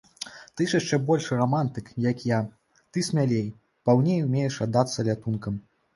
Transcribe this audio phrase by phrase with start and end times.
[0.59, 2.39] Ты ж яшчэ большы рамантык, як я,
[2.97, 3.45] ты смялей,
[3.91, 5.63] паўней умееш аддацца лятункам.